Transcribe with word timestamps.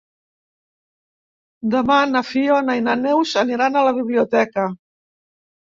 Demà 1.75 1.99
na 2.15 2.23
Fiona 2.31 2.79
i 2.81 2.85
na 2.89 2.99
Neus 3.05 3.35
aniran 3.47 3.79
a 3.83 3.87
la 3.91 3.95
biblioteca. 4.01 4.71